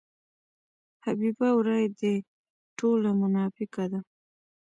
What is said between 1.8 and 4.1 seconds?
دې ټوله مناپیکه ده.